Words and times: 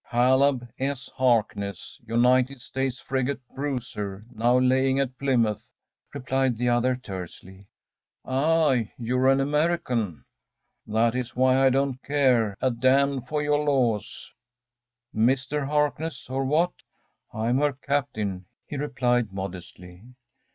“Caleb 0.09 0.67
S. 0.79 1.11
Harkness, 1.13 1.99
United 2.07 2.59
States 2.59 2.99
frigate 2.99 3.37
Bruiser, 3.53 4.25
now 4.33 4.57
lying 4.57 4.99
at 4.99 5.15
Plymouth,‚ÄĚ 5.19 6.13
replied 6.15 6.57
the 6.57 6.69
other, 6.69 6.95
tersely. 6.95 7.67
“Ah! 8.25 8.77
you 8.97 9.19
are 9.19 9.29
an 9.29 9.39
American?‚ÄĚ 9.39 10.23
“That 10.91 11.13
is 11.13 11.35
why 11.35 11.63
I 11.67 11.69
don't 11.69 12.01
care 12.01 12.57
a 12.59 12.71
d 12.71 12.87
n 12.87 13.21
for 13.21 13.43
your 13.43 13.63
laws.‚ÄĚ 13.63 15.59
“MR. 15.61 15.67
Harkness 15.67 16.27
or 16.31 16.45
what?‚ÄĚ 16.45 17.39
“I'm 17.39 17.59
her 17.59 17.73
captain,‚ÄĚ 17.73 18.43
he 18.65 18.77
replied 18.77 19.31
modestly. 19.31 20.01